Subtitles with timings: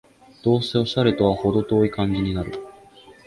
[0.43, 2.53] どうせオシャレとはほど遠い感じになる